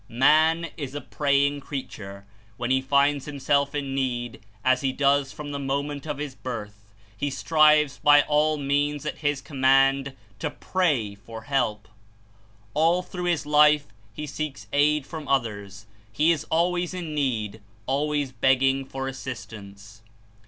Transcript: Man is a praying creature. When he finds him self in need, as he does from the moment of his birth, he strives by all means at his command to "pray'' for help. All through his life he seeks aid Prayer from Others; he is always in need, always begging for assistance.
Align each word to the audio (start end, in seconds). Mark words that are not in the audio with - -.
Man 0.09 0.69
is 0.77 0.95
a 0.95 0.99
praying 1.01 1.59
creature. 1.59 2.25
When 2.57 2.71
he 2.71 2.81
finds 2.81 3.27
him 3.27 3.39
self 3.39 3.75
in 3.75 3.93
need, 3.93 4.41
as 4.65 4.81
he 4.81 4.91
does 4.91 5.31
from 5.31 5.51
the 5.51 5.59
moment 5.59 6.07
of 6.07 6.17
his 6.17 6.33
birth, 6.33 6.91
he 7.15 7.29
strives 7.29 7.99
by 7.99 8.23
all 8.23 8.57
means 8.57 9.05
at 9.05 9.19
his 9.19 9.41
command 9.41 10.15
to 10.39 10.49
"pray'' 10.49 11.13
for 11.13 11.43
help. 11.43 11.87
All 12.73 13.03
through 13.03 13.25
his 13.25 13.45
life 13.45 13.89
he 14.11 14.25
seeks 14.25 14.65
aid 14.73 15.03
Prayer 15.03 15.09
from 15.21 15.27
Others; 15.27 15.85
he 16.11 16.31
is 16.31 16.45
always 16.45 16.95
in 16.95 17.13
need, 17.13 17.61
always 17.85 18.31
begging 18.31 18.85
for 18.85 19.07
assistance. 19.07 20.01